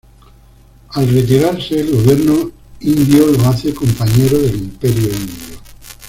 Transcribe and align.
Al 0.93 1.07
retirarse, 1.07 1.79
el 1.79 1.91
Gobierno 1.91 2.49
Indio 2.79 3.27
lo 3.27 3.43
hace 3.45 3.71
‘Compañero 3.71 4.39
del 4.39 4.55
Imperio 4.55 5.09
Indio’. 5.11 5.59